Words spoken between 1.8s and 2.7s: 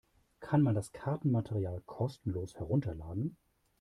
kostenlos